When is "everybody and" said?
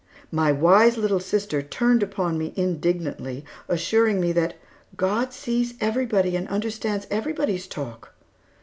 5.79-6.47